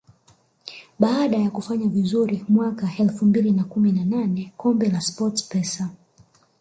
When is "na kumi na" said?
3.51-4.05